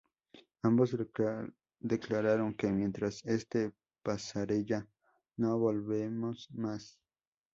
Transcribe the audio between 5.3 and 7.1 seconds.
no volvemos más".